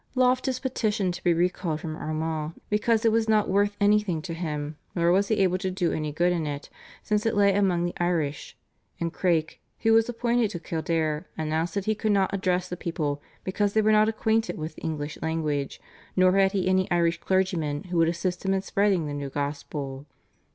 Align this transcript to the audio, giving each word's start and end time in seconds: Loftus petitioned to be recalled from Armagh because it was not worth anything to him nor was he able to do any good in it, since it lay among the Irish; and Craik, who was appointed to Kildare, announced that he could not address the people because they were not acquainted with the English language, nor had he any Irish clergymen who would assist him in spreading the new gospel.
Loftus 0.15 0.57
petitioned 0.59 1.13
to 1.13 1.23
be 1.23 1.31
recalled 1.31 1.79
from 1.79 1.95
Armagh 1.95 2.53
because 2.71 3.05
it 3.05 3.11
was 3.11 3.29
not 3.29 3.47
worth 3.47 3.77
anything 3.79 4.19
to 4.23 4.33
him 4.33 4.75
nor 4.95 5.11
was 5.11 5.27
he 5.27 5.35
able 5.35 5.59
to 5.59 5.69
do 5.69 5.91
any 5.91 6.11
good 6.11 6.33
in 6.33 6.47
it, 6.47 6.71
since 7.03 7.23
it 7.23 7.35
lay 7.35 7.53
among 7.53 7.85
the 7.85 7.93
Irish; 7.99 8.57
and 8.99 9.13
Craik, 9.13 9.61
who 9.81 9.93
was 9.93 10.09
appointed 10.09 10.49
to 10.49 10.59
Kildare, 10.59 11.27
announced 11.37 11.75
that 11.75 11.85
he 11.85 11.93
could 11.93 12.11
not 12.13 12.33
address 12.33 12.67
the 12.67 12.75
people 12.75 13.21
because 13.43 13.73
they 13.73 13.81
were 13.83 13.91
not 13.91 14.09
acquainted 14.09 14.57
with 14.57 14.73
the 14.73 14.81
English 14.81 15.19
language, 15.21 15.79
nor 16.15 16.31
had 16.31 16.53
he 16.53 16.67
any 16.67 16.89
Irish 16.89 17.19
clergymen 17.19 17.83
who 17.91 17.97
would 17.99 18.09
assist 18.09 18.43
him 18.43 18.55
in 18.55 18.63
spreading 18.63 19.05
the 19.05 19.13
new 19.13 19.29
gospel. 19.29 20.07